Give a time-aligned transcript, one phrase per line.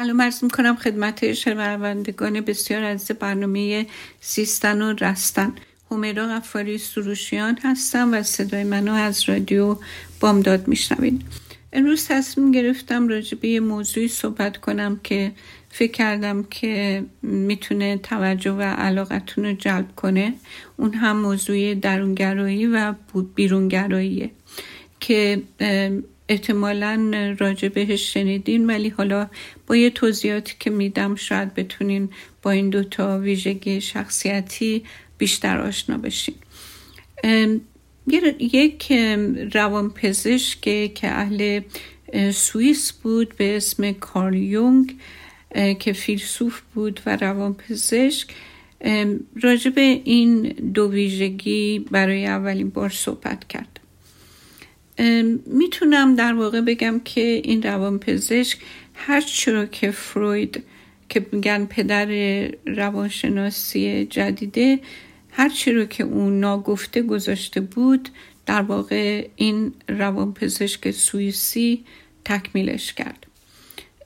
[0.00, 3.86] سلام عرض می‌کنم خدمت شنوندگان بسیار از برنامه
[4.20, 5.52] سیستن و رستن.
[5.90, 9.76] همیرا غفاری سروشیان هستم و صدای منو از رادیو
[10.20, 11.22] بامداد میشنوید.
[11.72, 15.32] امروز تصمیم گرفتم راجع به یه موضوعی صحبت کنم که
[15.70, 20.34] فکر کردم که می‌تونه توجه و علاقتون رو جلب کنه.
[20.76, 22.94] اون هم موضوع درونگرایی و
[23.34, 24.30] بیرونگراییه
[25.00, 25.42] که
[26.30, 29.28] احتمالا راجع بهش شنیدین ولی حالا
[29.66, 32.08] با یه توضیحاتی که میدم شاید بتونین
[32.42, 34.84] با این دوتا ویژگی شخصیتی
[35.18, 36.34] بیشتر آشنا بشین.
[38.38, 38.92] یک
[39.52, 40.60] روانپزشک
[40.94, 41.60] که اهل
[42.32, 44.96] سوئیس بود به اسم کارل یونگ
[45.78, 48.28] که فیلسوف بود و روانپزشک.
[49.42, 50.42] راجع به این
[50.74, 53.80] دو ویژگی برای اولین بار صحبت کرد.
[55.46, 58.58] می‌تونم در واقع بگم که این روانپزشک
[58.94, 60.62] هر چرا که فروید
[61.08, 62.06] که میگن پدر
[62.66, 64.80] روانشناسی جدیده
[65.30, 68.08] هر رو که اون ناگفته گذاشته بود
[68.46, 71.84] در واقع این روانپزشک سوئیسی
[72.24, 73.26] تکمیلش کرد.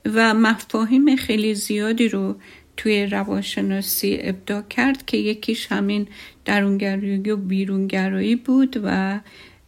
[0.05, 2.35] و مفاهیم خیلی زیادی رو
[2.77, 6.07] توی روانشناسی ابدا کرد که یکیش همین
[6.45, 9.19] درونگرایی و بیرونگرایی بود و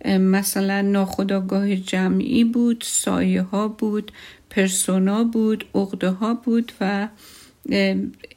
[0.05, 4.11] مثلا ناخداگاه جمعی بود سایه ها بود
[4.49, 7.07] پرسونا بود عقده ها بود و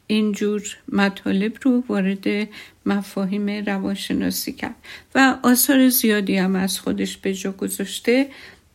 [0.07, 2.49] اینجور مطالب رو وارد
[2.87, 4.75] مفاهیم روانشناسی کرد.
[5.15, 8.29] و آثار زیادی هم از خودش به جا گذاشته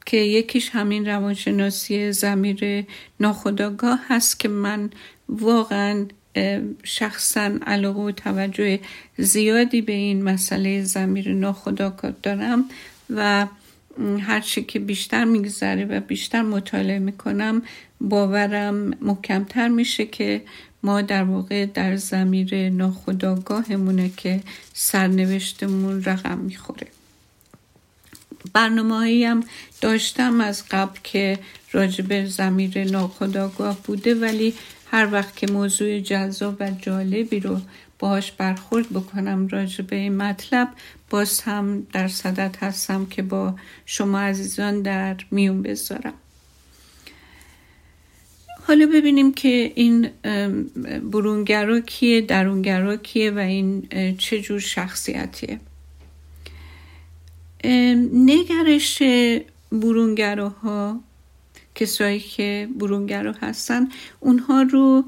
[0.06, 2.86] که یکیش همین روانشناسی زمیر
[3.20, 4.90] ناخداگاه هست که من
[5.30, 6.06] واقعا
[6.84, 8.80] شخصا علاقه و توجه
[9.18, 12.66] زیادی به این مسئله زمیر ناخداگاه دارم
[13.10, 13.48] و
[14.20, 17.62] هرچی که بیشتر میگذره و بیشتر مطالعه می‌کنم
[18.02, 20.42] باورم محکمتر میشه که
[20.84, 24.42] ما در واقع در زمیر ناخداگاهمونه که
[24.74, 26.88] سرنوشتمون رقم می‌خوره.
[28.54, 29.44] برنامه هم
[29.82, 31.40] داشتم از قبل که
[31.72, 34.54] راجب زمیر ناخداگاه بوده ولی
[34.92, 37.62] هر وقت که موضوع جذاب و جالبی رو
[38.00, 40.70] باهاش برخورد بکنم راجع این مطلب
[41.10, 46.14] باز هم در صدت هستم که با شما عزیزان در میون بذارم.
[48.68, 50.10] حالا ببینیم که این
[51.12, 55.60] برونگرا کیه درونگرا کیه و این چه جور شخصیتیه.
[58.14, 59.04] نگرش
[59.72, 61.00] برونگراها
[61.76, 65.06] کسایی که برونگرا هستن اونها رو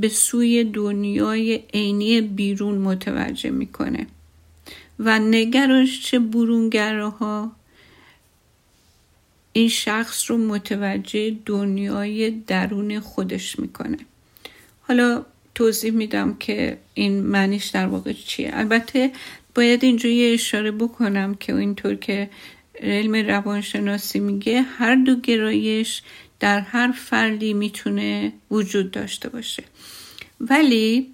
[0.00, 4.06] به سوی دنیای عینی بیرون متوجه می‌کنه.
[4.98, 7.52] و نگرش چه برونگراها
[9.52, 13.96] این شخص رو متوجه دنیای درون خودش می‌کنه.
[14.82, 15.24] حالا
[15.54, 18.50] توضیح میدم که این معنیش در واقع چیه.
[18.52, 19.12] البته
[19.54, 22.30] باید اینجا اشاره بکنم که اینطور که
[22.80, 26.02] علم روانشناسی میگه هر دو گرایش
[26.40, 29.64] در هر فردی می‌تونه وجود داشته باشه.
[30.40, 31.06] ولی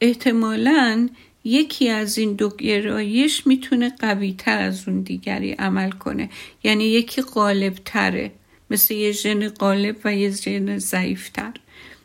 [0.00, 1.08] احتمالا
[1.44, 6.30] یکی از این دو گرایش می‌تونه قوی تر از اون دیگری عمل کنه.
[6.64, 8.30] یعنی یکی غالب تره
[8.70, 11.52] مثل یه ژن غالب و یه ژن ضعیفتر.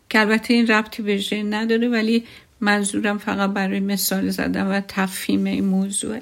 [0.10, 2.24] که البته این ربطی به ژن نداره ولی
[2.62, 6.22] منظورم فقط برای مثال زدن و تفهیم این موضوعه.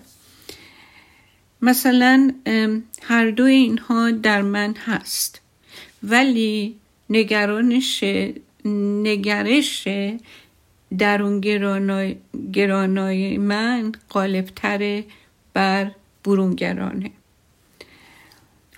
[1.66, 2.31] مثلا
[3.02, 5.42] هر دو اینها در من هست.
[6.03, 6.76] ولی
[7.09, 8.03] نگرانش
[9.06, 9.88] نگرش
[10.98, 12.16] درون گرانای,
[12.53, 15.03] گرانای من غالبتر
[15.53, 15.92] بر
[16.24, 17.12] برونگرانه.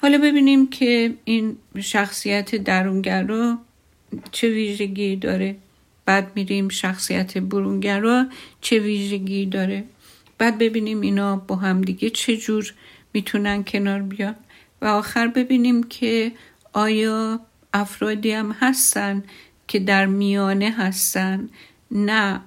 [0.01, 3.57] حالا ببینیم که این شخصیت درونگرا
[4.31, 5.55] چه ویژگی داره.
[6.05, 8.25] بعد میریم شخصیت برونگرا
[8.61, 9.83] چه ویژگی داره.
[10.37, 12.73] بعد ببینیم اینا با هم دیگه چه جور
[13.13, 14.35] می‌تونن کنار بیان.
[14.81, 16.31] و آخر ببینیم که
[16.73, 17.39] آیا
[17.73, 19.23] افرادی هم هستن
[19.67, 21.49] که در میانه هستن
[21.91, 22.41] نه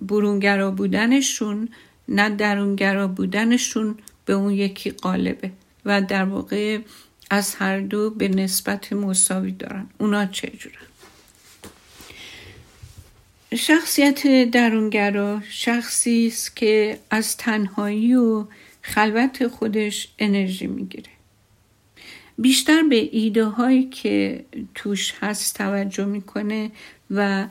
[0.00, 1.68] برونگرا بودنشون
[2.08, 3.94] نه درونگرا بودنشون
[4.24, 5.50] به اون یکی قالبه
[5.84, 6.78] و در واقع
[7.30, 9.86] از هر دو به نسبت مساوی دارن.
[9.98, 10.85] اونا چجورن
[13.54, 18.44] شخصیت درونگرا شخصی است که از تنهایی و
[18.82, 21.10] خلوت خودش انرژی می‌گیره.
[22.38, 24.44] بیشتر به ایده هایی که
[24.74, 26.70] توش هست توجه می‌کنه
[27.10, 27.46] و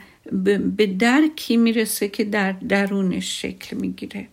[0.78, 4.28] به درکی می‌رسه که در درونش شکل می‌گیره.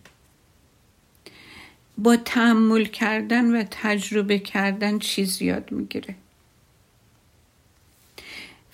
[1.99, 6.15] با تحمل کردن و تجربه کردن چیز یاد می‌گیره.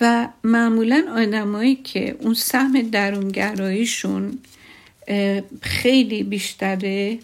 [0.01, 4.39] و معمولا آدمایی که اون سهم درونگراییشون
[5.63, 7.19] خیلی بیشتره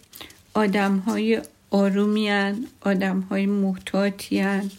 [0.55, 4.71] آدم های آرومین آدم های محتاطین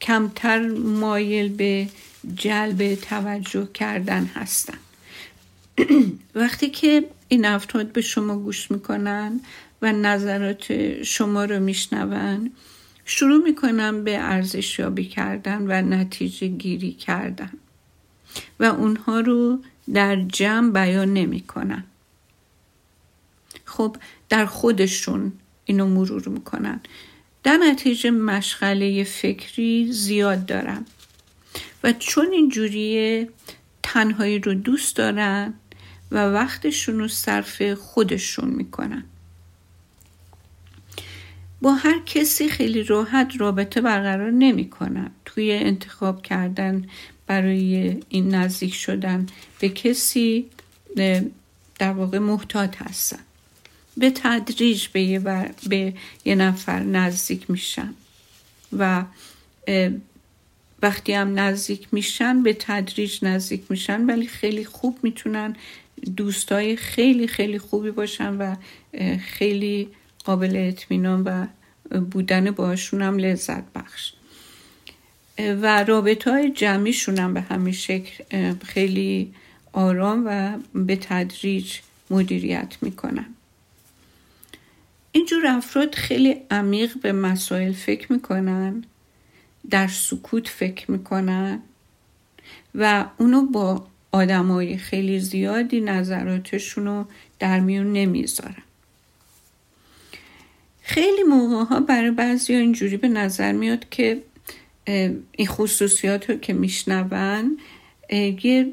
[0.00, 1.88] کمتر مایل به
[2.34, 4.78] جلب توجه کردن هستن.
[6.34, 9.40] وقتی که این افراد به شما گوش می‌کنن
[9.82, 12.50] و نظرات شما رو میشنون
[13.04, 17.52] شروع می‌کنن به ارزشیابی کردن و نتیجه گیری کردن.
[18.60, 19.58] و اونها رو
[19.94, 21.84] در جمع بیان نمی‌کنن.
[23.64, 23.96] خب
[24.28, 25.32] در خودشون
[25.64, 26.80] اینو مرور می‌کنن.
[27.42, 30.86] در نتیجه مشغله فکری زیاد دارن.
[31.84, 33.28] و چون اینجوری
[33.82, 35.54] تنهایی رو دوست دارن
[36.10, 39.04] و وقتشون رو صرف خودشون می‌کنن.
[41.62, 46.84] با هر کسی خیلی راحت رابطه برقرار نمی‌کنن توی انتخاب کردن
[47.26, 49.26] برای این نزدیک شدن
[49.60, 50.46] به کسی
[51.78, 53.18] در واقع محتاط هستن.
[53.96, 55.18] به تدریج به یه,
[55.68, 55.94] به
[56.24, 57.94] یه نفر نزدیک میشن
[58.78, 59.04] و
[60.82, 65.56] وقتی هم نزدیک میشن به تدریج نزدیک میشن ولی خیلی خوب می‌تونن
[66.16, 68.56] دوستای خیلی خیلی خوبی باشن و
[69.18, 69.88] خیلی
[70.24, 71.46] قابل اطمینان و
[72.00, 74.12] بودن باشون هم لذت بخش.
[75.38, 78.24] و رابطه های جمعیشون هم به همین شکل
[78.64, 79.34] خیلی
[79.72, 81.78] آرام و به تدریج
[82.10, 83.26] مدیریت می‌کنن.
[85.12, 88.84] اینجور افراد خیلی عمیق به مسائل فکر می‌کنن
[89.70, 91.62] در سکوت فکر می‌کنن
[92.74, 97.06] و اونو با آدمای خیلی زیادی نظراتشون رو
[97.38, 98.62] در میون نمی‌ذارن.
[100.92, 104.22] خیلی موقع برای بعضی اینجوری به نظر میاد که
[105.32, 107.58] این خصوصیات رو که میشنون
[108.42, 108.72] یه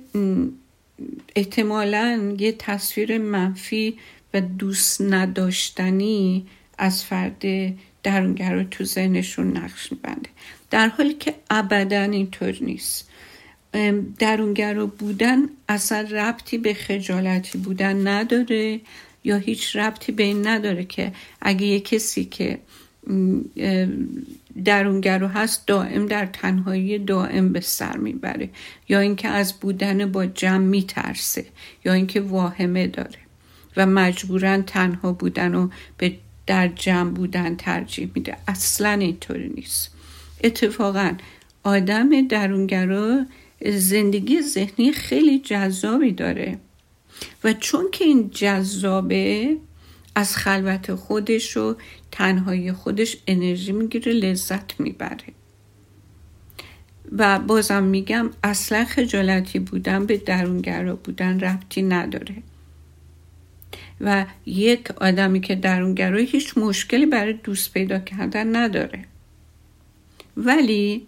[1.36, 3.98] احتمالا یه تصویر منفی
[4.34, 6.46] و دوست نداشتنی
[6.78, 7.44] از فرد
[8.04, 10.30] درونگرا تو ذهنشون نقش میبنده.
[10.70, 13.10] در حالی که ابدا اینطور نیست.
[14.20, 18.80] درونگرا بودن اصلا ربطی به خجالتی بودن نداره.
[19.30, 21.12] یا هیچ ربطی به این نداره که
[21.42, 22.60] اگه یه کسی که
[24.66, 28.50] درونگرو هست دائم در تنهایی دائم به سر می‌بره
[28.90, 31.46] یا اینکه از بودن با جمع میترسه
[31.86, 33.20] یا اینکه واهمه داره
[33.78, 36.14] و مجبورا تنها بودن و به
[36.48, 38.38] در جمع بودن ترجیح میده.
[38.48, 39.92] اصلا اینطوری نیست.
[40.44, 41.14] اتفاقا
[41.64, 43.26] آدم درونگرا
[43.66, 46.58] زندگی ذهنی خیلی جذابی داره.
[47.44, 49.58] و چون که این جذابه
[50.16, 51.76] از خلوت خودش و
[52.12, 55.34] تنهایی خودش انرژی می‌گیره لذت می‌بره.
[57.18, 62.36] و بازم میگم اصلا خجالتی بودن به درونگرا بودن ربطی نداره.
[64.02, 69.06] و یک آدمی که درونگرایی هیچ مشکلی برای دوست پیدا کردن نداره.
[70.38, 71.08] ولی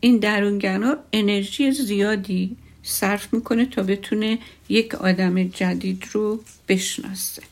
[0.00, 4.38] این درونگرا انرژی زیادی صرف می‌کنه تا بتونه
[4.68, 7.42] یک آدم جدید رو بشناسه.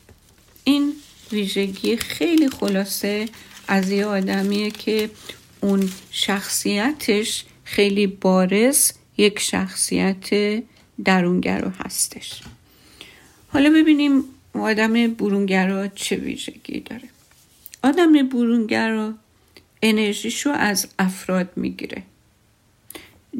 [0.63, 0.93] این
[1.31, 3.29] ویژگی خیلی خلاصه
[3.67, 5.09] از یه آدمیه که
[5.61, 10.29] اون شخصیتش خیلی بارز یک شخصیت
[11.05, 12.41] درونگرا هستش.
[13.47, 14.23] حالا ببینیم
[14.53, 17.09] آدم برونگرا چه ویژگی داره.
[17.83, 19.13] آدم برونگرا
[19.81, 22.03] انرژیشو از افراد می‌گیره.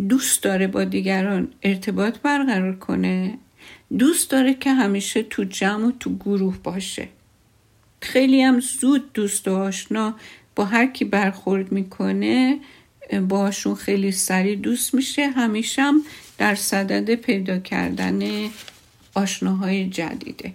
[0.09, 3.37] دوست داره با دیگران ارتباط برقرار کنه.
[3.97, 7.07] دوست داره که همیشه تو جمع و تو گروه باشه.
[8.01, 10.15] خیلی هم زود دوست و آشنا
[10.55, 12.59] با هر کی برخورد می‌کنه
[13.29, 15.27] باشون خیلی سریع دوست میشه.
[15.27, 16.03] همیشه هم
[16.37, 18.49] در صدد پیدا کردن
[19.13, 20.53] آشناهای جدیده.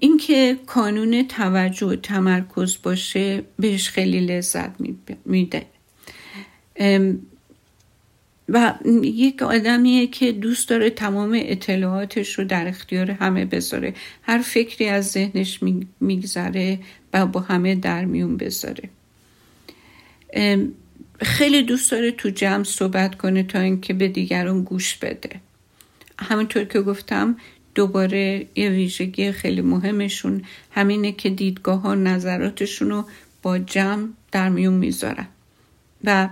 [0.00, 4.70] اینکه کانون توجه و تمرکز باشه بهش خیلی لذت
[5.24, 5.66] میده.
[8.48, 13.94] و یک آدمیه که دوست داره تمام اطلاعاتش رو در اختیار همه بذاره.
[14.22, 15.60] هر فکری از ذهنش
[16.00, 16.78] میگذره
[17.12, 18.88] و با همه در میون بذاره.
[21.20, 25.30] خیلی دوست داره تو جمع صحبت کنه تا اینکه به دیگران گوش بده.
[26.18, 27.36] همونطور که گفتم
[27.74, 33.04] دوباره یه ویژگی خیلی مهمشون همینه که دیدگاه ها نظراتشون رو
[33.42, 35.26] با جمع در میون می‌ذارن.
[36.04, 36.28] و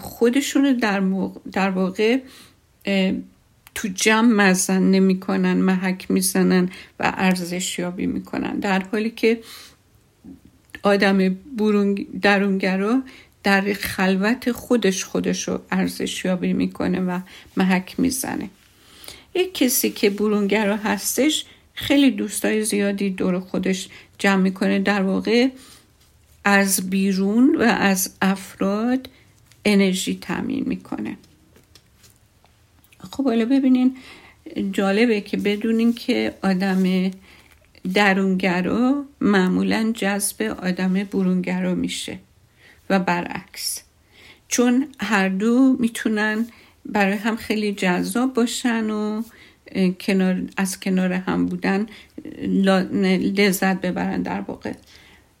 [0.00, 1.02] خودشون در,
[1.52, 2.18] در واقع
[3.74, 8.58] تو جمع مزن نمی‌کنن محک می‌زنن و ارزش یابی می‌کنن.
[8.58, 9.40] در حالی که
[10.82, 11.36] آدم
[12.22, 13.02] درونگرا
[13.42, 17.20] در خلوت خودش خودش رو ارزشیابی می‌کنه و
[17.56, 18.50] محک می‌زنه.
[19.34, 23.88] یک کسی که برونگرا هستش خیلی دوستای زیادی دور خودش
[24.18, 24.78] جمع می‌کنه.
[24.78, 25.48] در واقع
[26.44, 29.08] از بیرون و از افراد
[29.64, 31.16] انرژی تامین می‌کنه.
[33.10, 33.96] خب حالا ببینین
[34.72, 37.10] جالبه که بدونین که آدم
[37.94, 42.18] درونگرا معمولا جذب آدم برونگرا میشه
[42.90, 43.82] و برعکس.
[44.48, 46.46] چون هر دو می‌تونن
[46.86, 49.22] برای هم خیلی جذاب باشن و
[50.00, 51.86] کنار از کنار هم بودن
[53.36, 54.72] لذت ببرن در واقع.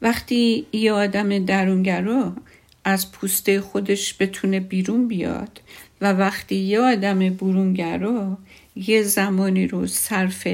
[0.02, 2.36] وقتی یه آدم درونگرا
[2.84, 5.60] از پوسته خودش بتونه بیرون بیاد.
[6.00, 8.38] و وقتی یه آدم برونگرا
[8.76, 10.48] یه زمانی رو صرف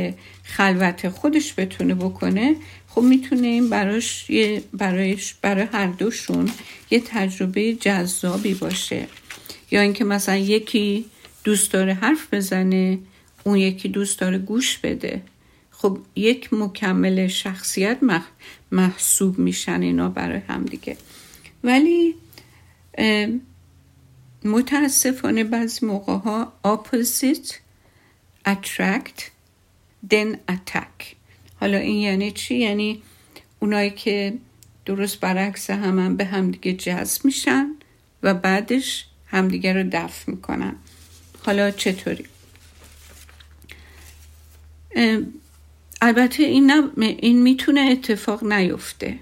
[0.45, 2.57] خلوت خودش بتونه بکنه
[2.89, 6.51] خب می‌تونه این براش یه برایش برای هر دوشون
[6.91, 9.07] یه تجربه جذابی باشه.
[9.71, 11.05] یا اینکه مثلا یکی
[11.45, 12.99] دوست داره حرف بزنه
[13.45, 15.23] اون یکی دوست داره گوش بده.
[15.71, 17.99] خب یک مکمل شخصیت
[18.73, 20.97] محسوب میشن اینا برای هم دیگه.
[21.65, 22.15] ولی
[24.45, 27.53] متاسفانه بعضی موقع ها opposite
[28.49, 29.21] attract
[30.11, 31.15] then attack
[31.61, 33.03] حالا این یعنی چی؟ یعنی
[33.61, 34.35] اونایی که
[34.87, 37.75] درست برعکس هم, هم به همدیگه جذب میشن
[38.23, 40.77] و بعدش همدیگه رو دفع می‌کنن
[41.45, 42.25] حالا چطوری؟
[46.03, 49.19] البته این, این می‌تونه اتفاق نیفته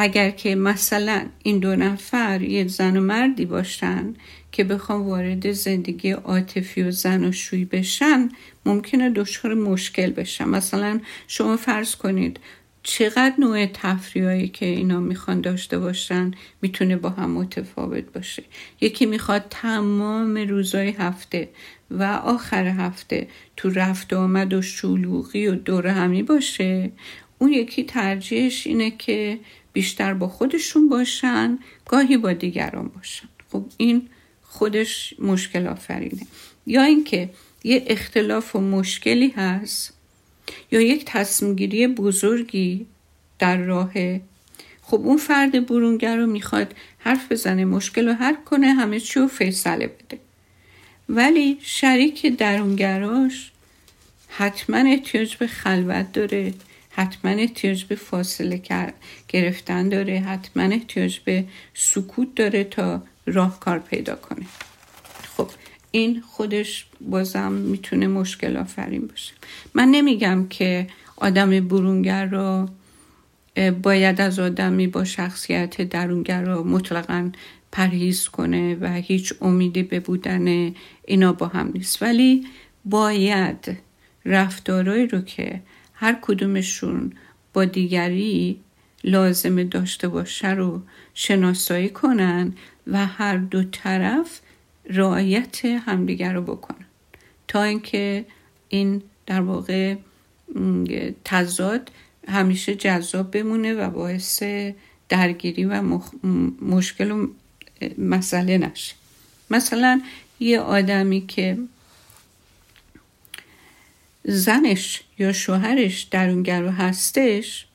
[0.00, 4.14] اگر که مثلا این دو نفر یه زن و مردی باشن
[4.52, 8.28] که بخوام وارد زندگی عاطفی و زن و شوی بشن
[8.66, 10.48] ممکنه دچار مشکل بشن.
[10.48, 12.40] مثلا شما فرض کنید
[12.82, 16.30] چقدر نوع تفریحایی که اینا می‌خوان داشته باشن
[16.62, 18.42] می‌تونه با هم متفاوت باشه.
[18.80, 21.48] یکی می‌خواد تمام روزای هفته
[21.90, 26.90] و آخر هفته تو رفت و آمد و شلوغی و دور همی باشه.
[27.38, 29.38] اون یکی ترجیحش اینه که
[29.78, 33.28] بیشتر با خودشون باشن گاهی با دیگران باشن.
[33.52, 34.08] خب این
[34.42, 36.26] خودش مشکل آفرینه.
[36.66, 37.30] یا اینکه
[37.64, 39.92] یه اختلاف و مشکلی هست
[40.72, 42.86] یا یک تصمیم گیری بزرگی
[43.38, 43.92] در راه
[44.82, 49.28] خب اون فرد برونگر رو می‌خواد حرف بزنه مشکل رو حل کنه همه چی رو
[49.28, 50.18] فیصله بده.
[51.08, 53.50] ولی شریک درونگراش
[54.28, 56.54] حتما احتیاج به خلوت داره.
[56.98, 58.62] حتما احتیاج به فاصله
[59.28, 64.46] گرفتن داره حتما احتیاج به سکوت داره تا راهکار پیدا کنه.
[65.36, 65.50] خب
[65.90, 69.32] این خودش بازم می‌تونه مشکل آفرین باشه.
[69.74, 70.86] من نمیگم که
[71.16, 72.68] آدم برونگر رو
[73.82, 77.30] باید از آدمی با شخصیت درونگر رو مطلقا
[77.72, 80.74] پرهیز کنه و هیچ امیدی به بودن
[81.04, 82.02] اینا با هم نیست.
[82.02, 82.46] ولی
[82.84, 83.76] باید
[84.24, 85.60] رفتارهایی رو که
[86.00, 87.12] هر کدومشون
[87.52, 88.60] با دیگری
[89.04, 90.82] لازم داشته باشه رو
[91.14, 92.52] شناسایی کنن
[92.86, 94.40] و هر دو طرف
[94.90, 96.86] رعایت همدیگر رو بکنن.
[97.48, 98.24] تا اینکه
[98.68, 99.96] این در واقع
[101.24, 101.90] تضاد
[102.28, 104.42] همیشه جذاب بمونه و باعث
[105.08, 105.98] درگیری و
[106.62, 107.26] مشکل و
[107.98, 108.94] مسئله نشه.
[109.50, 110.02] مثلا
[110.40, 111.58] یه آدمی که
[114.24, 117.66] زنش یا شوهرش درونگرو هستش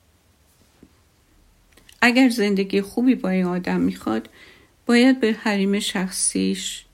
[2.01, 4.29] اگر زندگی خوبی با این آدم می‌خواد
[4.85, 6.85] باید به حریم شخصیش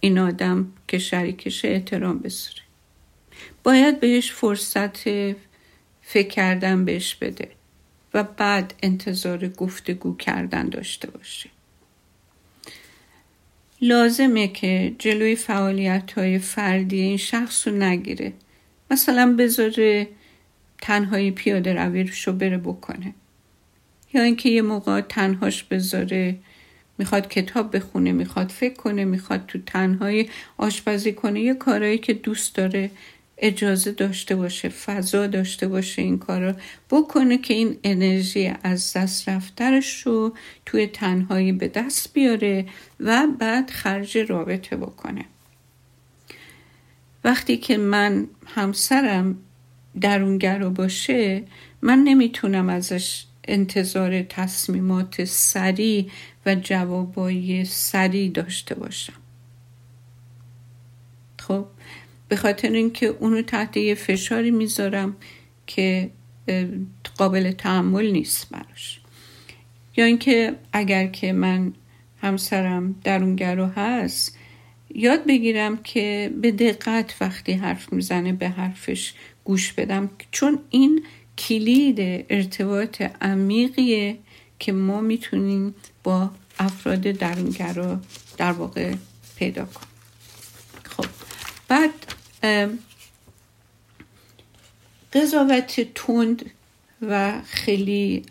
[0.00, 2.62] این آدم که شریکش احترام بذاره.
[3.62, 5.04] باید بهش فرصت
[6.02, 7.48] فکر کردن بهش بده
[8.14, 11.50] و بعد انتظار گفتگو کردن داشته باشه.
[13.80, 18.32] لازمه که جلوی فعالیت های فردی این شخص رو نگیره.
[18.92, 20.08] مثلا بذاره
[20.82, 23.14] تنهایی پیاده رویش رو بره بکنه.
[24.14, 26.36] یا اینکه یه موقع تنهاش بذاره
[26.98, 32.54] می‌خواد کتاب بخونه می‌خواد فکر کنه می‌خواد تو تنهایی آشپزی کنه یه کارهایی که دوست
[32.54, 32.90] داره
[33.38, 40.02] اجازه داشته باشه فضا داشته باشه این کار بکنه که این انرژی از دست رفترش
[40.02, 40.34] رو
[40.66, 42.66] توی تنهایی به دست بیاره
[43.00, 45.24] و بعد خرج رابطه بکنه.
[47.24, 49.38] وقتی که من همسرم
[50.00, 51.42] درونگرا باشه
[51.82, 56.10] من نمی‌تونم ازش انتظار تصمیمات سریع
[56.46, 59.12] و جوابای سریع داشته باشم.
[61.38, 61.66] خب
[62.28, 65.16] به خاطر اینکه اونو تحت یه فشاری می‌ذارم
[65.66, 66.10] که
[67.18, 69.00] قابل تحمل نیست براش.
[69.96, 71.72] یا اینکه اگر که من
[72.22, 74.38] همسرم درونگرا هست
[74.94, 81.04] یاد بگیرم که به دقت وقتی حرف می‌زنه به حرفش گوش بدم چون این
[81.38, 84.18] کلید ارتباط عمیقیه
[84.58, 88.00] که ما می‌تونیم با افراد درونگرا
[88.36, 88.94] در واقع
[89.36, 89.88] پیدا کنیم.
[90.84, 91.06] خب
[91.68, 91.90] بعد
[95.12, 96.50] قضاوت تند
[97.02, 98.22] و خیلی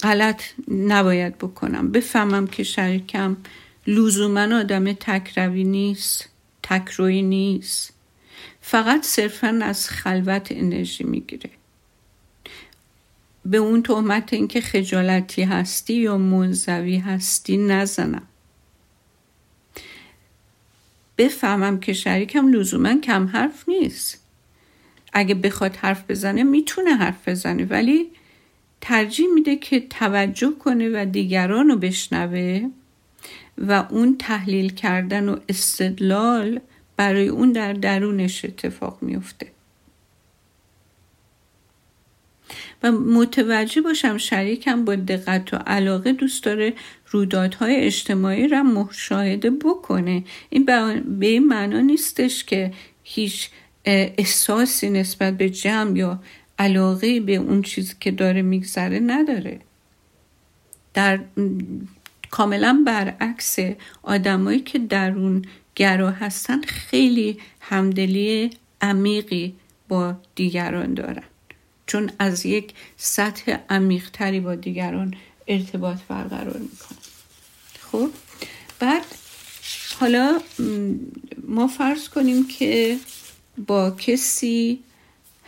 [0.00, 1.92] غلط نباید بکنم.
[1.92, 3.36] بفهمم که شریکم
[3.86, 6.28] لزوما آدم تکروی نیست
[6.62, 7.92] تکروی نیست.
[8.60, 11.50] فقط صرفا از خلوت انرژی می‌گیره.
[13.44, 18.22] به اون تهمت اینکه خجالتی هستی یا منزوی هستی نزنم.
[21.18, 24.18] بفهمم که شریکم لزوما کم حرف نیست.
[25.12, 28.10] اگه بخواد حرف بزنه می‌تونه حرف بزنه ولی
[28.80, 32.70] ترجیح میده که توجه کنه و دیگران رو بشنوه.
[33.58, 36.60] و اون تحلیل کردن و استدلال
[36.96, 39.46] برای اون در درونش اتفاق میفته
[42.82, 46.72] و متوجه باشم شریکم با دقت و علاقه دوست داره
[47.06, 50.24] رویدادهای اجتماعی را مشاهده بکنه.
[50.50, 50.64] این
[51.18, 53.48] به این معنا نیستش که هیچ
[53.84, 56.22] احساسی نسبت به جمع یا
[56.58, 59.60] علاقه به اون چیزی که داره میگذره نداره.
[60.94, 61.20] در
[62.32, 63.56] کاملا برعکس
[64.02, 69.54] آدمایی که درون گرا هستن خیلی همدلی عمیقی
[69.88, 71.22] با دیگران دارن.
[71.86, 75.14] چون از یک سطح عمیقتری با دیگران
[75.48, 76.98] ارتباط برقرار می‌کنن.
[77.80, 78.10] خب
[78.78, 79.02] بعد
[80.00, 80.40] حالا
[81.48, 82.98] ما فرض کنیم که
[83.66, 84.78] با کسی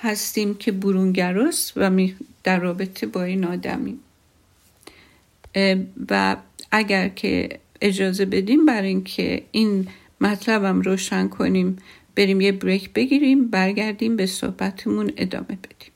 [0.03, 2.09] هستیم که برونگراست و
[2.43, 4.01] در رابطه با این آدمیم.
[6.11, 6.37] و
[6.77, 7.49] اگر که
[7.81, 9.89] اجازه بدیم برای اینکه این
[10.21, 11.77] مطلبم روشن کنیم
[12.17, 15.94] بریم یه بریک بگیریم برگردیم به صحبتمون ادامه بدیم.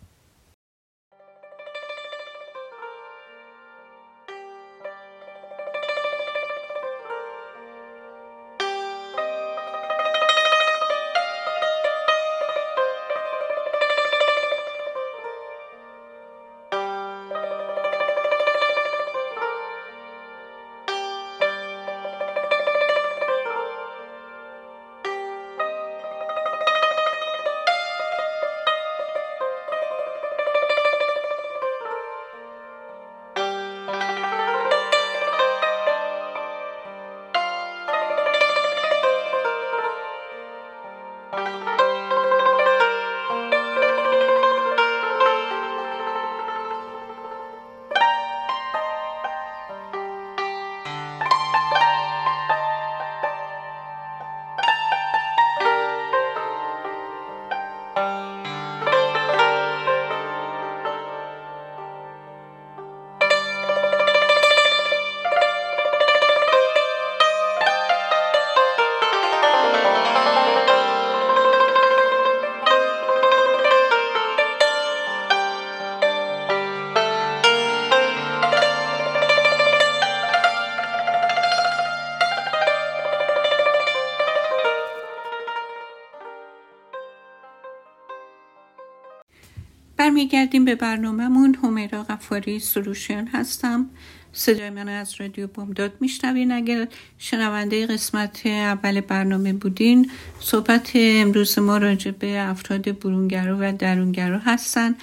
[90.19, 91.55] برمیگردیم به برنامهمون.
[91.63, 93.91] همیرا غفاری سروشیان هستم.
[94.33, 96.53] صدای من از رادیو بامداد میشنوین.
[96.53, 104.39] اگر شنونده قسمت اول برنامه بودین صحبت امروز ما راجع به افراد برونگرا و درونگرا
[104.39, 104.95] هستن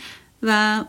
[0.43, 0.83] و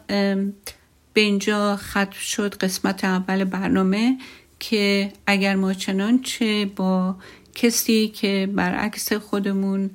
[1.14, 4.18] به اینجا ختم شد قسمت اول برنامه
[4.58, 7.16] که اگر ما چنانچه با
[7.54, 9.90] کسی که برعکس خودمون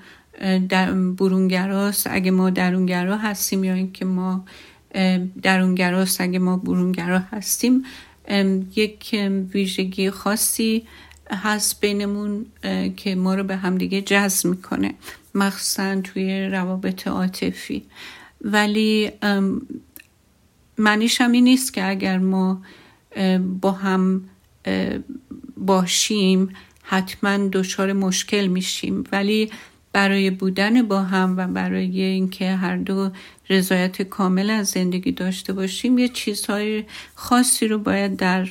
[0.69, 4.45] در برونگراست اگه ما درونگرا هستیم یا اینکه ما
[5.41, 7.83] درونگراست اگه ما برونگرا هستیم
[8.75, 9.15] یک
[9.53, 10.83] ویژگی خاصی
[11.31, 12.45] هست بینمون
[12.97, 14.93] که ما رو به همدیگه جذب می‌کنه
[15.35, 17.83] مخصوصا توی روابط عاطفی.
[18.41, 19.11] ولی
[20.77, 22.61] معنیش هم این نیست که اگر ما
[23.61, 24.21] با هم
[25.57, 26.49] باشیم
[26.83, 29.03] حتما دچار مشکل میشیم.
[29.11, 29.51] ولی
[29.93, 33.09] برای بودن با هم و برای اینکه هر دو
[33.49, 36.83] رضایت کامل از زندگی داشته باشیم یه چیزهای
[37.15, 38.49] خاصی رو باید در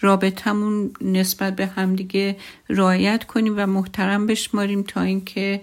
[0.00, 2.36] رابطمون نسبت به همدیگه
[2.68, 5.60] رعایت کنیم و محترم بشماریم تا اینکه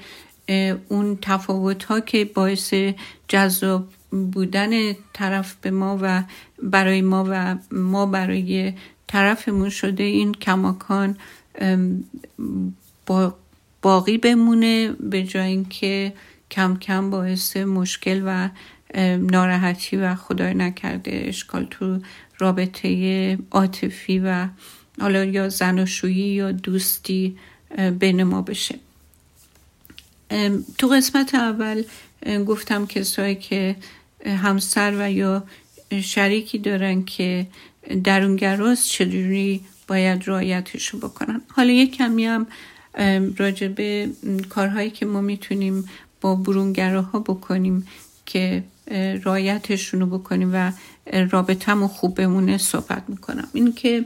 [0.89, 2.73] اون تفاوت ها که باعث
[3.27, 6.23] جذاب بودن طرف به ما و
[6.63, 8.73] برای ما و ما برای
[9.07, 11.17] طرفمون شده این کماکان
[13.05, 13.35] با
[13.81, 16.13] باقی بمونه به جای اینکه
[16.51, 18.49] کم کم باعث مشکل و
[19.17, 21.99] ناراحتی و خدای نکرده اشکال تو
[22.39, 24.47] رابطه عاطفی و
[25.01, 27.37] حالا یا زناشویی یا دوستی
[27.99, 28.75] بین ما بشه.
[30.77, 31.83] تو قسمت اول
[32.47, 33.75] گفتم کسایی که
[34.25, 35.43] همسر و یا
[36.03, 37.47] شریکی دارن که
[38.03, 41.41] درونگراست چجوری باید رعایتشو بکنن.
[41.55, 42.47] حالا یک کمی هم
[43.37, 44.09] راجع به
[44.49, 45.85] کارهایی که ما می‌تونیم
[46.21, 47.87] با برونگراها بکنیم
[48.25, 48.63] که
[49.23, 50.71] رایتشون رو بکنیم و
[51.31, 53.47] رابطهمون خوب بمونه صحبت می‌کنم.
[53.53, 54.05] این که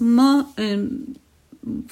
[0.00, 0.46] ما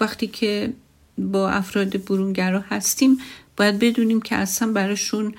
[0.01, 0.73] وقتی که
[1.19, 3.19] با افراد برونگرا هستیم
[3.57, 5.35] باید بدونیم که اصلا براشون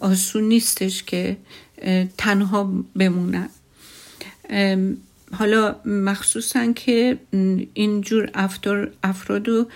[0.00, 1.36] آسون نیستش که
[2.18, 3.48] تنها بمونن.
[5.34, 7.18] حالا مخصوصا که
[7.74, 8.30] اینجور
[9.02, 9.66] افراد رو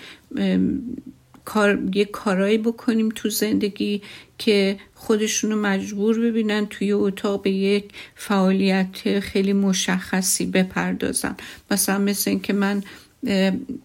[1.45, 4.01] کار، یه کارایی بکنیم تو زندگی
[4.37, 7.83] که خودشونو مجبور ببینن توی اتاق به یک
[8.15, 11.35] فعالیت خیلی مشخصی بپردازن.
[11.71, 12.83] مثلا مثل اینکه من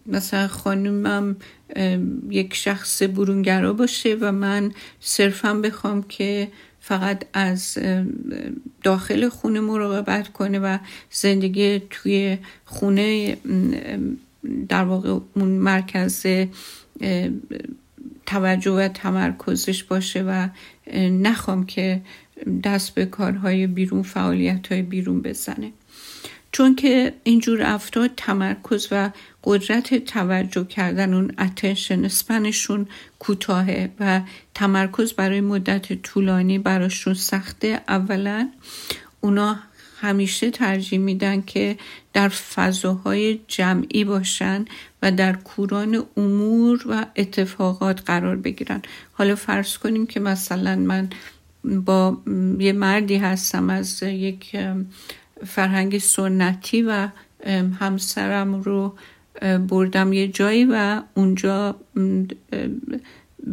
[0.05, 1.35] مثلا خانومم
[2.29, 6.47] یک شخص برونگرا باشه و من صرفا بخوام که
[6.85, 7.77] فقط از
[8.83, 10.77] داخل خونه مراقبت کنه و
[11.11, 13.37] زندگی توی خونه
[14.69, 16.25] در واقع اون مرکز
[18.25, 20.47] توجه و تمرکزش باشه و
[20.97, 22.01] نخوام که
[22.63, 25.71] دست به کارهای بیرون فعالیت های بیرون بزنه.
[26.53, 29.09] چون که اینجور افراد تمرکز و
[29.43, 32.87] قدرت توجه کردن اون اتنشن اسپنشون
[33.19, 34.21] کوتاهه و
[34.53, 37.81] تمرکز برای مدت طولانی براشون سخته.
[37.87, 38.49] اولا
[39.21, 39.59] اونا
[40.01, 41.77] همیشه ترجیح میدن که
[42.13, 44.65] در فضاهای جمعی باشن
[45.01, 48.81] و در کوران امور و اتفاقات قرار بگیرن.
[49.13, 51.09] حالا فرض کنیم که مثلا من
[51.63, 52.17] با
[52.59, 54.55] یه مردی هستم از یک
[55.45, 57.07] فرهنگ سنتی و
[57.79, 58.95] همسرم رو
[59.67, 61.75] بردم یه جایی و اونجا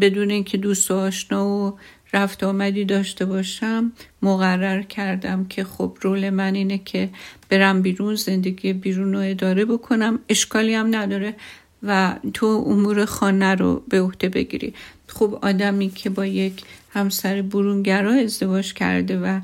[0.01, 1.79] بدون اینکه دوست و آشنا و
[2.13, 7.09] رفت آمدی داشته باشم مقرر کردم که خب رول من اینه که
[7.49, 10.19] برم بیرون زندگی بیرون رو اداره بکنم.
[10.29, 11.35] اشکالی هم نداره
[11.83, 14.75] و تو امور خانه رو به عهده بگیری.
[15.07, 19.41] خب آدمی که با یک همسر برونگرا ازدواج کرده و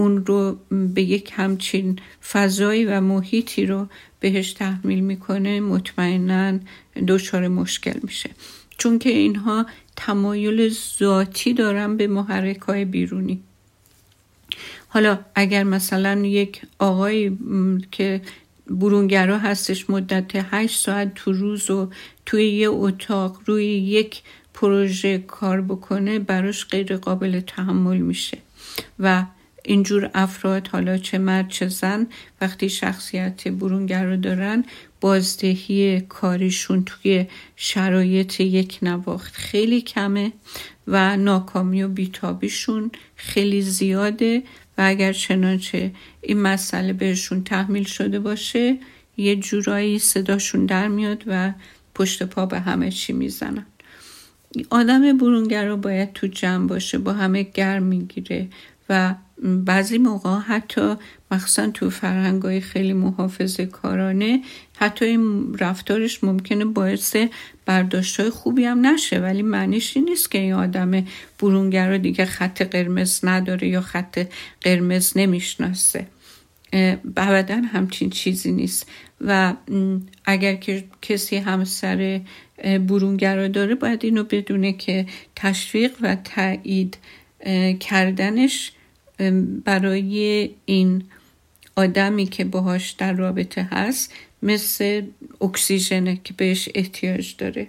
[0.00, 1.98] اون رو به یک همچین
[2.32, 3.86] فضایی و محیطی رو
[4.20, 6.58] بهش تحمیل می‌کنه مطمئنا
[7.08, 8.30] دچار مشکل میشه.
[8.78, 13.40] چون که اینها تمایل ذاتی دارن به محرک های بیرونی.
[14.88, 17.38] حالا اگر مثلا یک آقای
[17.90, 18.20] که
[18.70, 21.90] برونگرا هستش مدت هشت ساعت تو روز و
[22.26, 24.22] توی یه اتاق روی یک
[24.54, 28.38] پروژه کار بکنه براش غیر قابل تحمل میشه.
[28.98, 29.24] و
[29.70, 32.06] اینجور افراد حالا چه مرد چه زن
[32.40, 34.64] وقتی شخصیت برونگرا دارن
[35.00, 40.32] بازدهی کاریشون توی شرایط یک نواخت خیلی کمه
[40.86, 44.42] و ناکامی و بیتابیشون خیلی زیاده
[44.78, 48.78] و اگر چنانچه این مسئله بهشون تحمیل شده باشه
[49.16, 51.52] یه جورایی صداشون در میاد و
[51.94, 53.66] پشت پا به همه چی می‌زنن.
[54.70, 58.48] آدم برونگرا باید تو جمع باشه با همه گرم می‌گیره
[58.88, 60.94] و بعضی موقع حتی
[61.30, 64.42] مخصوصا تو فرهنگ های خیلی محافظه کارانه
[64.76, 67.16] حتی این رفتارش ممکنه باعث
[67.66, 71.06] برداشت های خوبی هم نشه ولی معنیش این نیست که این آدم
[71.38, 74.26] برونگرا دیگه خط قرمز نداره یا خط
[74.60, 76.06] قرمز نمی‌شناسه.
[77.16, 78.90] ابدا همچین چیزی نیست.
[79.20, 79.54] و
[80.24, 82.20] اگر که کسی همسر
[82.64, 86.98] برونگرا داره باید اینو بدونه که تشویق و تایید
[87.80, 88.72] کردنش
[89.64, 91.04] برای این
[91.76, 95.02] آدمی که باهاش در رابطه هست مثل
[95.40, 97.68] اکسیژنه که بهش احتیاج داره.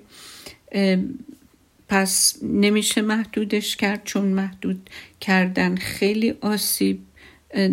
[1.90, 4.90] پس نمیشه محدودش کرد چون محدود
[5.22, 7.00] کردن خیلی آسیب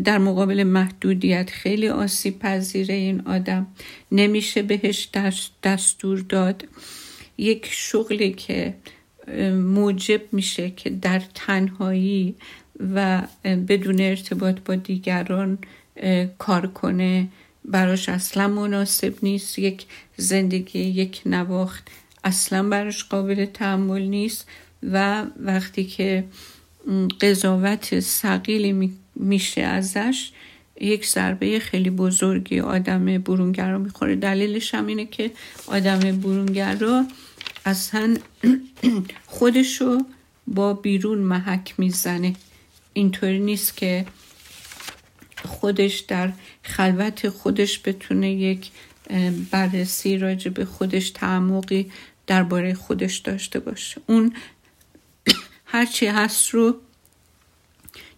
[0.05, 3.67] در مقابل محدودیت خیلی آسیب پذیره این آدم.
[4.13, 5.09] نمیشه بهش
[5.63, 6.65] دستور داد.
[7.39, 8.75] یک شغلی که
[9.55, 12.35] موجب میشه که در تنهایی
[12.95, 15.59] و بدون ارتباط با دیگران
[16.39, 17.29] کار کنه
[17.65, 19.59] براش اصلا مناسب نیست.
[19.59, 19.87] یک
[20.17, 21.89] زندگی یک نواخت
[22.25, 24.49] اصلا براش قابل تحمل نیست.
[24.83, 26.25] و وقتی که
[27.21, 30.31] قضاوت سقیلی میشه ازش
[30.81, 34.17] یک ضربه خیلی بزرگی آدم برونگرا می‌خوره.
[34.17, 35.31] دلیلش هم اینه که
[35.67, 37.05] آدم برونگرا
[37.67, 38.17] اصلا
[39.27, 39.99] خودشو
[40.47, 42.35] با بیرون محک می‌زنه.
[42.99, 44.07] اینطوری نیست که
[45.45, 46.33] خودش در
[46.63, 48.71] خلوت خودش بتونه یک
[49.51, 51.93] بررسی راجع به خودش تعمقی
[52.27, 54.01] درباره خودش داشته باشه.
[54.07, 54.33] اون
[55.73, 56.77] هرچی هست رو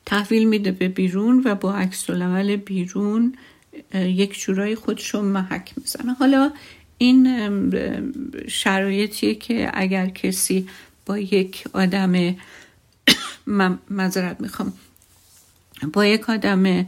[0.07, 3.35] تحویل میده به بیرون و با عکس العمل بیرون
[3.95, 6.12] یک جورایی خودش رو محک می‌زنه.
[6.12, 6.53] حالا
[6.99, 7.27] این
[8.49, 10.69] شرایطیه که اگر کسی
[11.07, 12.37] با یک آدم
[13.90, 14.72] مذارت می‌خوام.
[15.92, 16.87] با یک آدم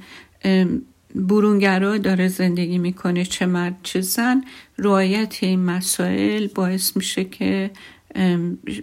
[1.15, 4.45] برونگرا داره زندگی می‌کنه چه مرد چه زن
[4.79, 7.71] رعایت این مسائل باعث میشه که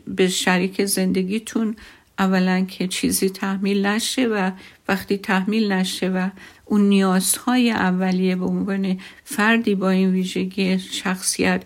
[0.07, 1.75] به شریک زندگیتون
[2.19, 4.51] اولا که چیزی تحمیل نشه و
[4.87, 6.29] وقتی تحمیل نشه و
[6.65, 11.61] اون نیازهای اولیه به عنوان فردی با این ویژگی شخصیت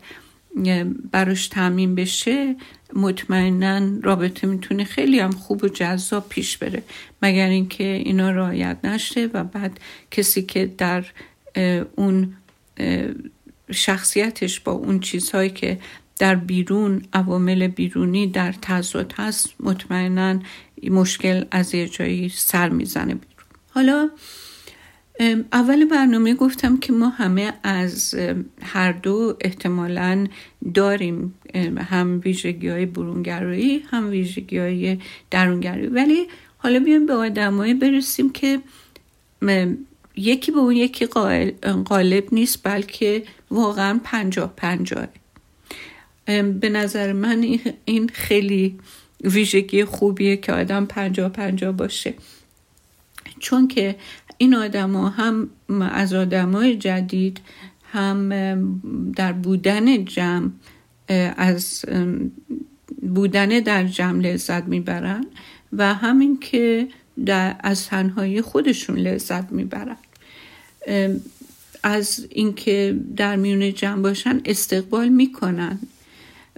[1.12, 2.56] براش تعمین بشه
[2.96, 6.84] مطمئنا رابطه می‌تونه خیلی هم خوب و جذاب پیش بره.
[7.22, 9.80] مگر اینکه اینا رعایت نشه و بعد
[10.12, 11.06] کسی که در
[11.96, 12.34] اون
[13.72, 15.80] شخصیتش با اون چیزهایی که
[16.20, 20.40] در بیرون عوامل بیرونی در تضاد هست مطمئنا
[20.90, 23.14] مشکل از یه جایی سر می‌زنه.
[23.14, 24.10] بیرون حالا
[25.54, 28.16] اول برنامه گفتم که ما همه از
[28.62, 30.28] هر دو احتمالا
[30.74, 31.34] داریم
[31.78, 34.98] هم ویژگی های برونگرایی هم ویژگی های
[35.32, 35.88] درونگرایی.
[35.88, 38.60] ولی حالا بیایم به آدمایی برسیم که
[40.16, 41.06] یکی به اون یکی
[41.86, 45.08] غالب نیست بلکه واقعا پنجاه پنجاه.
[46.60, 48.80] به نظر من این خیلی
[49.24, 52.14] ویژگی خوبیه که آدم پنجاه پنجاه باشه.
[53.40, 53.96] چون که
[54.44, 55.50] این آدما هم
[55.82, 57.42] از آدمای جدید
[57.92, 58.30] هم
[59.16, 60.50] در بودن جمع
[61.38, 61.86] از
[63.02, 65.26] بودن در جمع لذت می‌برن
[65.74, 66.88] و همین که
[67.26, 69.98] در از تنهایی خودشون لذت می‌برن.
[71.84, 75.80] از اینکه در میون جمع باشن استقبال می‌کنن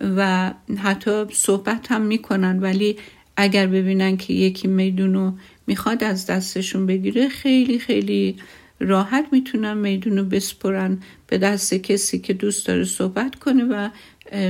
[0.02, 2.98] و حتی صحبت هم می‌کنن ولی
[3.38, 5.32] اگر ببینن که یکی میدونو
[5.68, 8.38] می‌خواد از دستشون بگیره خیلی خیلی
[8.80, 10.98] راحت می‌تونن میدونو بسپرن.
[11.28, 13.90] به دست کسی که دوست داره صحبت کنه و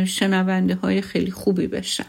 [0.06, 2.06] شنونده های خیلی خوبی بشن.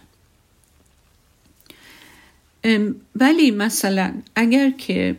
[3.17, 5.17] ولی مثلا اگر که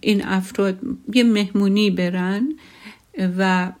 [0.00, 0.78] این افراد
[1.14, 2.48] یه مهمونی برن
[3.38, 3.72] و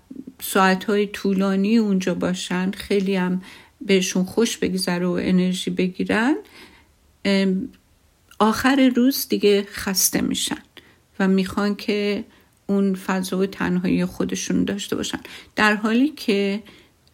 [0.42, 3.42] ساعتهای طولانی اونجا باشن خیلی هم
[3.80, 6.34] بهشون خوش بگذره و انرژی بگیرن
[8.38, 10.62] آخر روز دیگه خسته میشن
[11.20, 12.24] و می‌خوان که
[12.66, 15.20] اون فضا و تنهایی خودشون داشته باشن.
[15.56, 16.62] در حالی که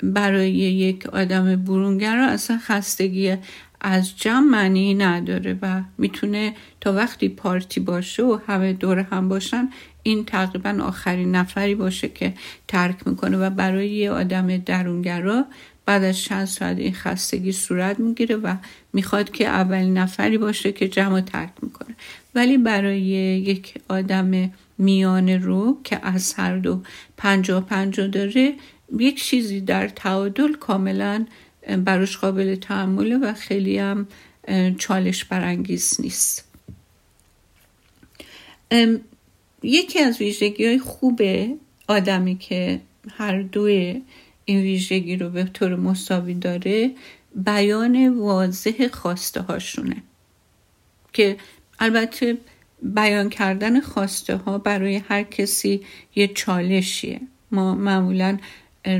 [0.03, 3.37] برای یک آدم برونگرا اصلا خستگی
[3.81, 9.69] از جمع معنی نداره و می‌تونه تا وقتی پارتی باشه و همه دور هم باشن
[10.03, 12.35] این تقریبا آخرین نفری باشه که
[12.69, 15.45] ترک می‌کنه و برای یه آدم درونگرا
[15.91, 18.57] بعد از چند ساعت این خستگی صورت می‌گیره و
[18.93, 21.95] می‌خواد که اولین نفری باشه که جمع ترک می‌کنه.
[22.35, 26.83] ولی برای یک آدم میانه رو که از هر دو
[27.17, 28.55] پنجا پنجا داره
[28.99, 31.27] یک چیزی در تعادل کاملا
[31.85, 34.07] براش قابل تحمله و خیلی هم
[34.79, 36.49] چالش برانگیز نیست.
[39.63, 41.23] یکی از ویژگی های خوب
[41.89, 42.81] آدمی که
[43.17, 44.03] هر دوی
[44.51, 46.91] این ویژگی رو به طور مساوی داره
[47.35, 49.97] بیان واضح خواسته هاشونه
[51.13, 51.37] که
[51.79, 52.39] البته
[52.83, 55.81] بیان کردن خواسته ها برای هر کسی
[56.15, 57.21] یه چالشیه.
[57.51, 58.39] ما معمولا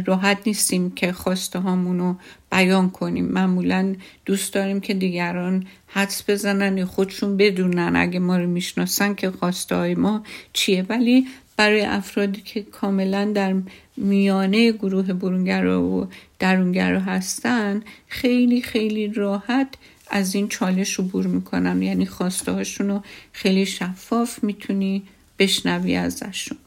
[0.07, 2.15] راحت نیستیم که خواسته هامونو
[2.51, 3.25] بیان کنیم.
[3.25, 9.77] معمولا دوست داریم که دیگران حدس بزنن خودشون بدونن اگه ما رو می‌شناسن که خواسته
[9.77, 10.87] های ما چیه.
[10.89, 11.27] ولی
[11.61, 13.55] برای افرادی که کاملا در
[13.97, 19.69] میانه گروه برونگرا و درونگرا هستن خیلی خیلی راحت
[20.11, 25.03] از این چالش عبور می‌کنن یعنی خواسته هاشون رو خیلی شفاف می‌تونی
[25.39, 26.59] بشنوی ازشون.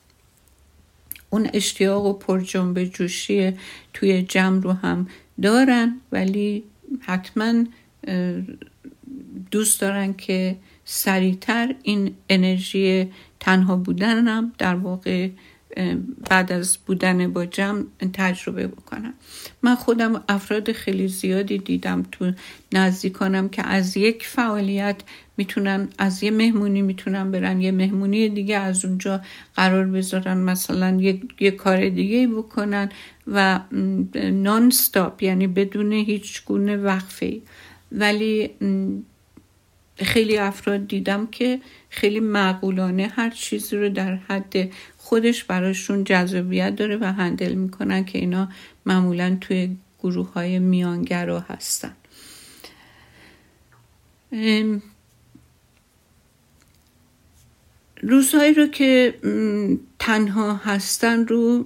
[1.30, 3.54] اون اشتیاق و پر جنب جوشی
[3.94, 5.08] توی جمع رو هم
[5.42, 6.64] دارن ولی
[7.00, 7.64] حتما
[9.52, 13.08] دوست دارن که سریعتر این انرژی
[13.44, 15.30] تنها بودن هم در واقع
[16.30, 19.14] بعد از بودن با جمع تجربه بکنم.
[19.62, 22.32] من خودم افراد خیلی زیادی دیدم تو
[22.74, 24.96] نزدیکانم که از یک فعالیت
[25.38, 29.22] می‌تونن از یه مهمونی می‌تونن برن یه مهمونی دیگه از اونجا
[29.56, 32.90] قرار بذارن مثلا یه, یه کار دیگه بکنن
[33.28, 33.60] و
[34.32, 37.42] نان ستاپ یعنی بدون هیچ گونه وقفه
[37.92, 38.50] ولی
[39.96, 46.98] خیلی افراد دیدم که خیلی معقولانه هر چیزی رو در حد خودش براشون جذابیت داره
[46.98, 48.50] و هندل می‌کنن که اینا
[48.86, 51.94] معمولا توی گروه های میانگرا هستن.
[58.02, 59.14] روزهایی رو که
[60.00, 61.66] تنها هستن رو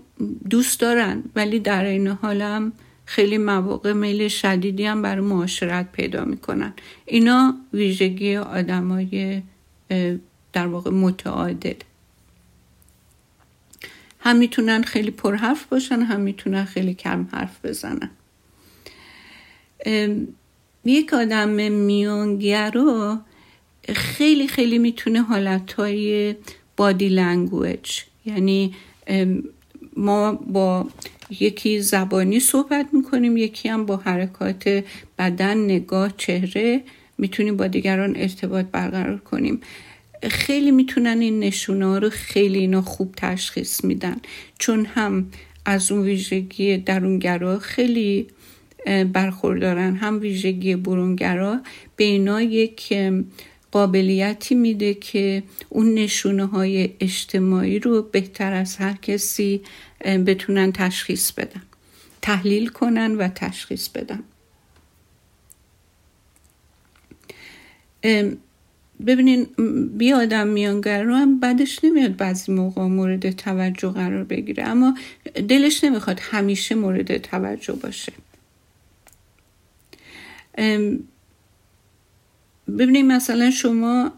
[0.50, 2.72] دوست دارن ولی در این حالم
[3.10, 6.74] خیلی مواقع میل شدیدی هم برای معاشرت پیدا می‌کنن.
[7.06, 9.42] اینا ویژگی آدمای
[10.54, 11.74] در واقع متعادل.
[14.20, 18.10] هم می‌تونن خیلی پرحرف باشن هم می‌تونن خیلی کم حرف بزنن.
[20.86, 23.22] یک آدم میانگرا
[23.96, 26.36] خیلی خیلی می‌تونه حالتهای
[26.78, 28.76] بادی لنگویج یعنی
[29.98, 30.88] ما با
[31.40, 34.84] یکی زبانی صحبت می‌کنیم یکی هم با حرکات
[35.20, 36.82] بدن نگاه چهره.
[37.18, 39.62] می‌تونیم با دیگران ارتباط برقرار کنیم.
[40.24, 44.18] خیلی می‌تونن این نشونه رو خیلی اینا خوب تشخیص میدن.
[44.60, 45.28] چون هم
[45.66, 48.28] از اون ویژگی درونگرا خیلی
[49.14, 51.62] برخوردارن هم ویژگی برونگرا.
[51.96, 52.94] به اینا یک
[53.72, 59.62] قابلیتی میده که اون نشونه های اجتماعی رو بهتر از هر کسی
[60.02, 61.62] بتونن تشخیص بدن.
[62.22, 64.24] تحلیل کنن و تشخیص بدن.
[69.08, 69.48] ببینین
[69.98, 74.64] بی آدم میانگر رو هم بعدش نمیاد بعضی موقع مورد توجه قرار بگیره.
[74.64, 74.98] اما
[75.50, 78.14] دلش نمی‌خواد همیشه مورد توجه باشه.
[82.68, 84.12] ببینید مثلا شما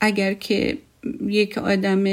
[0.00, 0.78] اگر که
[1.26, 2.04] یک آدم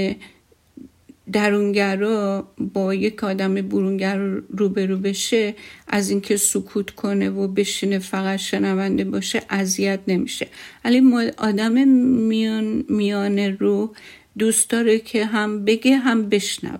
[1.31, 4.17] درونگرا با یک آدم برونگر
[4.49, 5.55] روبرو بشه
[5.87, 10.47] از اینکه سکوت کنه و بشینه فقط شنونده باشه اذیت نمیشه.
[10.85, 11.01] ولی
[11.37, 13.95] آدم میان میان رو
[14.37, 16.79] دوست داره که هم بگه هم بشنوه.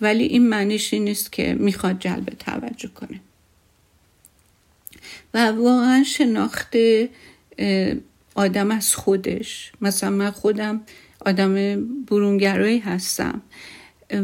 [0.00, 3.20] ولی این معنیش نیست که می‌خواد جلب توجه کنه.
[5.34, 6.76] و واقعا شناخت
[8.34, 9.72] آدم از خودش.
[9.80, 10.80] مثلا من خودم
[11.26, 13.42] آدم برونگرایی هستم.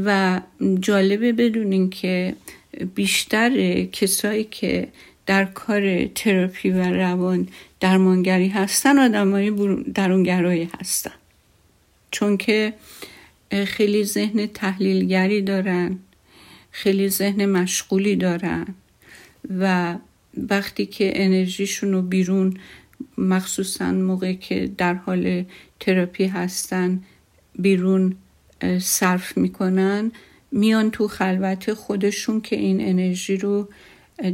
[0.05, 0.41] و
[0.81, 2.35] جالبه بدونین که
[2.95, 4.89] بیشتر کسایی که
[5.27, 7.49] در کار تراپی و روان
[7.81, 9.51] درمانگری هستن آدم های
[9.95, 11.13] درونگرایی هستن.
[12.11, 12.73] چون که
[13.67, 15.99] خیلی ذهن تحلیلگری دارن
[16.71, 18.67] خیلی ذهن مشغولی دارن
[19.59, 19.95] و
[20.51, 22.57] وقتی که انرژیشون رو بیرون
[23.19, 25.45] مخصوصا موقعی که در حال
[25.81, 27.03] تراپی هستن
[27.59, 28.17] بیرون
[28.81, 30.13] صرف می‌کنن
[30.53, 33.69] میان تو خلوت خودشون که این انرژی رو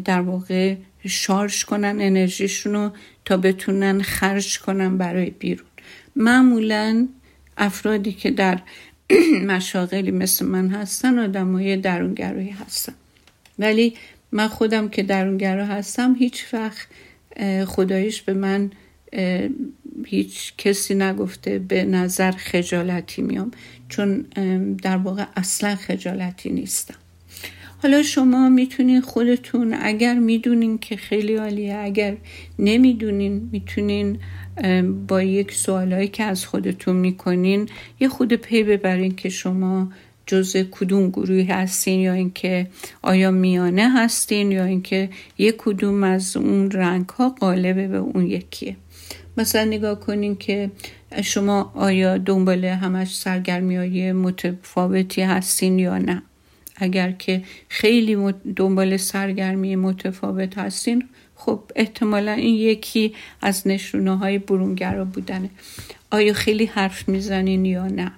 [0.04, 2.90] در واقع شارژ کنن انرژیشون رو
[3.24, 5.68] تا بتونن خرج کنن برای بیرون.
[6.16, 7.08] معمولا
[7.56, 8.58] افرادی که در
[9.48, 12.94] مشاغلی مثل من هستن آدمای درونگرایی هستن.
[13.58, 13.94] ولی
[14.32, 16.86] من خودم که درونگرا هستم هیچ وقت
[17.66, 18.70] خدایش به من
[20.06, 23.50] هیچ کسی نگفته به نظر خجالتی میام
[23.88, 24.20] چون
[24.82, 26.94] در واقع اصلا خجالتی نیستم.
[27.82, 32.16] حالا شما می‌تونین خودتون اگر می‌دونین که خیلی عالیه اگر
[32.58, 34.18] نمی‌دونین می‌تونین
[35.08, 37.68] با یک سوالایی که از خودتون می‌کنین
[38.00, 39.92] یه خود پی ببرین که شما
[40.28, 42.66] جز کدوم گروهی هستین یا اینکه
[43.02, 48.76] آیا میانه هستین یا اینکه یک کدوم از اون رنگ ها قالبه به اون یکیه.
[49.36, 50.70] مثلا نگاه کنین که
[51.22, 56.22] شما آیا دنبال همش سرگرمی های متفاوتی هستین یا نه.
[56.76, 65.04] اگر که خیلی دنبال سرگرمی متفاوت هستین خب احتمالا این یکی از نشونه های برونگرا
[65.04, 65.50] بودنه.
[66.10, 68.12] آیا خیلی حرف می‌زنین یا نه؟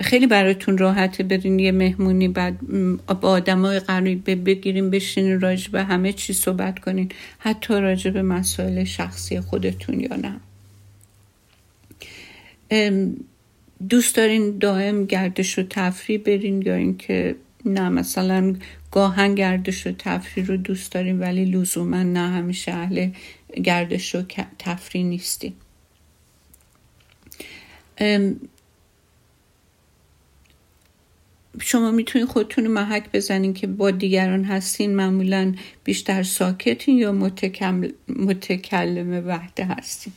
[0.00, 2.58] خیلی براتون راحته برین یه مهمونی بعد
[3.20, 7.12] با آدمای قریبه بگیریم بشینین راجع به همه چی صحبت کنین.
[7.38, 10.40] حتی راجع به مسائل شخصی خودتون یا نه.
[13.88, 18.56] دوست دارین دائم گردش و تفریح برین یا اینکه نه مثلا
[18.90, 23.10] گاهن گردش و تفریح رو دوست داریم ولی لزوما نه همیشه اهل
[23.64, 24.22] گردش و
[24.58, 25.54] تفریح نیستیم
[31.60, 37.12] شما می‌تونید خودتون محک بزنین که با دیگران هستین معمولا بیشتر ساکتین یا
[38.08, 40.12] متکلم وحده هستین.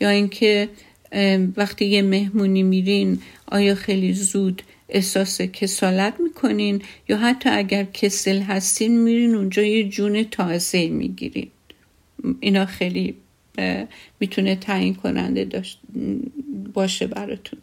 [0.00, 0.68] یا اینکه
[1.56, 9.02] وقتی یه مهمونی میرین آیا خیلی زود احساس کسالت می‌کنین؟ یا حتی اگر کسل هستین
[9.02, 11.48] میرین اونجا یه جون تازه می‌گیرین.
[12.40, 13.14] اینا خیلی
[14.20, 15.62] می‌تونه تعیین کننده
[16.74, 17.58] باشه براتون.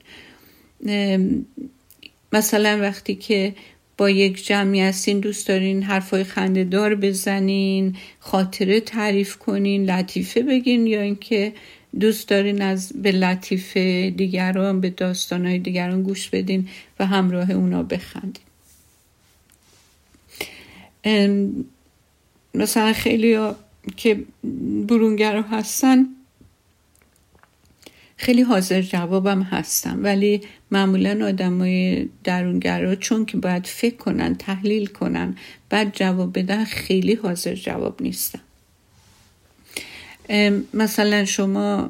[2.34, 3.56] مثلا وقتی که
[3.98, 10.88] با یک جمعی هستین دوست دارین حرفای خنده دار بزنین خاطره تعریف کنین لطیفه بگین
[10.88, 11.54] یا اینکه
[12.00, 16.68] دوست دارین از به لطیفه دیگران به داستانهای دیگران گوش بدین
[17.00, 18.44] و همراه اونا بخندین.
[22.54, 23.56] مثلا خیلی ها
[23.98, 24.24] که
[24.88, 26.06] برونگرا هستن
[28.18, 30.41] خیلی حاضر جوابم هستم ولی
[30.72, 35.36] معمولا آدمای درونگرا چون که باید فکر کنن تحلیل کنن
[35.70, 38.39] بعد جواب بدن خیلی حاضر جواب نیستم
[40.74, 41.89] مثلا شما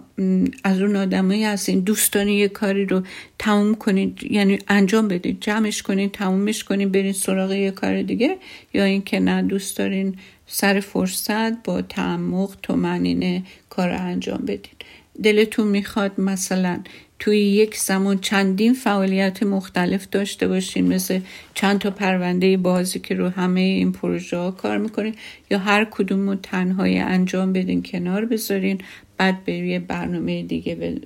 [0.64, 3.02] از اون آدمایی هستین دوست دارین یه کاری رو
[3.40, 8.38] تموم کنید یعنی انجام بدید جمعش کنید تمومش کنید برین سراغ یه کار دیگه
[8.74, 10.16] یا اینکه نه دوست دارین
[10.48, 14.84] سر فرصت با تعمق تومنینه کار رو انجام بدید
[15.24, 16.80] دلتون می‌خواد مثلا
[17.20, 21.20] توی یک زمان چندین فعالیت مختلف داشته باشین مثل
[21.54, 25.16] چند تا پرونده بازی که رو همه این پروژه ها کار می‌کنین
[25.52, 28.82] یا هر کدوم رو تنهایی انجام بدین کنار بذارین
[29.18, 31.02] بعد به یه برنامه دیگه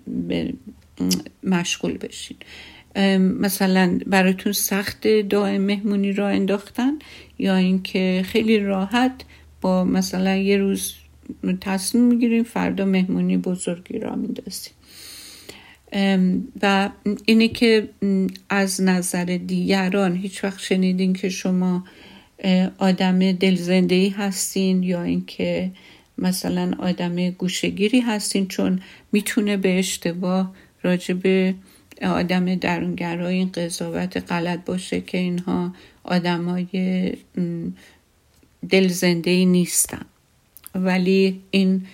[1.43, 2.37] مشغول بشین.
[3.19, 6.99] مثلا براتون سخت دائم مهمونی را انداختن
[7.39, 9.13] یا اینکه خیلی راحت
[9.61, 10.93] با مثلا یه روز
[11.61, 14.73] تصمیم می‌گیریم فردا مهمونی بزرگی را میندازیم
[16.61, 16.89] و
[17.25, 17.89] اینه که
[18.49, 21.83] از نظر دیگران هیچ وقت شنیدین که شما
[22.77, 25.71] آدم دلزنده هستین یا اینکه
[26.17, 31.55] مثلا آدم گوشگیری هستین چون می‌تونه به اشتباه راجع به
[32.01, 35.73] آدم درونگرای این قضاوت غلط باشه که اینها
[36.03, 37.13] آدمای
[38.69, 40.05] دلزنده نیستن.
[40.75, 41.85] ولی این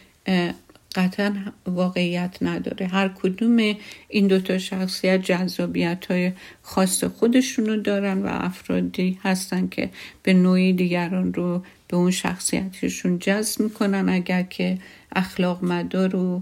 [0.95, 2.87] قطعا واقعیت نداره.
[2.87, 3.75] هر کدوم
[4.09, 9.89] این دوتا شخصیت جذابیت های خاص خودشونو دارن و افرادی هستن که
[10.23, 14.09] به نوعی دیگران رو به اون شخصیتشون جذب می‌کنن.
[14.09, 14.77] اگر که
[15.15, 16.41] اخلاق مدار و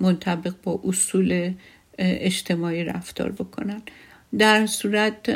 [0.00, 1.52] منطبق با اصول
[1.98, 3.82] اجتماعی رفتار بکنن.
[4.38, 5.28] در صورت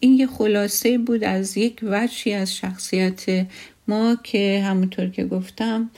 [0.00, 3.46] این یه خلاصه بود از یک وجهی از شخصیت
[3.88, 5.90] ما که همونطور که گفتم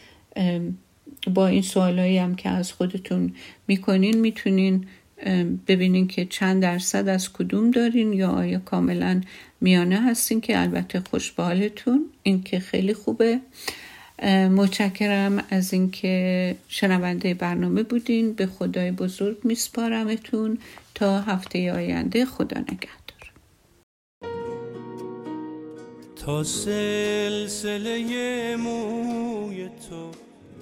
[1.35, 3.33] با این سوالایی هم که از خودتون
[3.69, 4.87] می‌کنین می‌تونین
[5.67, 9.21] ببینین که چند درصد از کدوم دارین یا آیا کاملا
[9.61, 13.41] میانه هستین که البته خوشبالتون این که خیلی خوبه.
[14.57, 18.33] متشکرم از اینکه شنونده برنامه بودین.
[18.33, 20.59] به خدای بزرگ میسپارمتون.
[20.95, 23.00] تا هفته آینده خدا نگهدار.
[26.27, 28.07] تا سلسله
[28.57, 30.11] موی تو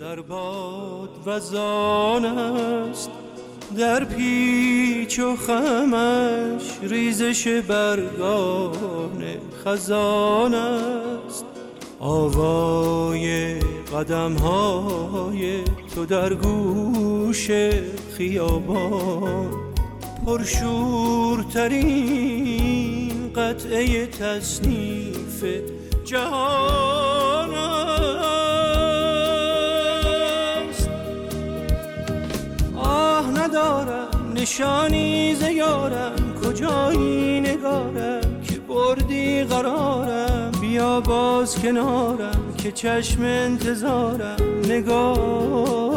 [0.01, 3.11] در باد وزان است.
[3.79, 9.25] در پیچ و خمش ریزش برگان
[9.65, 11.45] خزان است.
[12.01, 13.59] آوای
[13.95, 17.51] قدم های تو در گوش
[18.17, 19.51] خیابان
[20.27, 22.48] پرشورترین
[23.39, 25.45] قطعه تصنیف
[26.05, 27.29] جهان
[33.37, 44.37] ندارم نشانی زیارم کجایی نگارم که بردی قرارم؟ بیا باز کنارم که چشم انتظارم.
[44.69, 45.89] نگارم.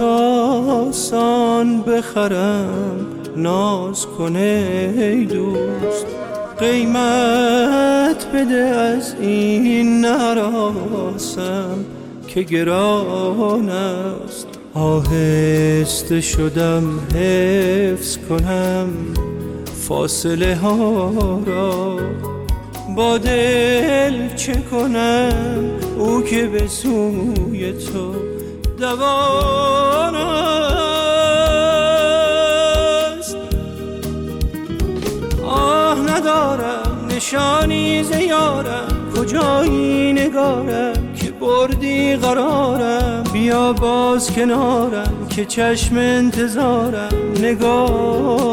[0.00, 3.06] آسان بخرم
[3.36, 6.06] ناز کنه ای دوست.
[6.58, 11.84] قیمت بده از این نراسم
[12.28, 14.46] که گران است.
[14.74, 18.88] آهسته شدم حفظ کنم
[19.88, 21.12] فاصله ها
[21.46, 21.98] را.
[22.96, 28.31] با دل چه کنم؟ او که به سوی تو
[28.82, 30.96] دوان است.
[35.44, 47.12] آه ندارم نشانی زیارم کجایی نگارم که بردی قرارم؟ بیا باز کنارم که چشم انتظارم.
[47.40, 48.52] نگارم.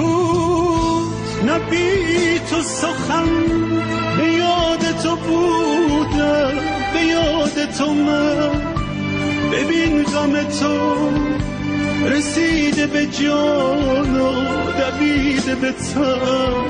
[0.00, 3.28] سکوت نبی تو سخن.
[4.16, 6.52] به یاد تو بودم
[6.92, 8.50] به یاد تو من.
[9.52, 11.08] ببین غم تو
[12.06, 14.32] رسیده به جان و
[14.78, 16.64] دویده به تن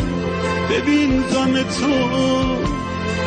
[0.70, 1.94] ببین غم تو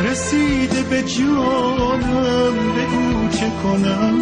[0.09, 4.19] رسیده به جانم بگو چه کنم.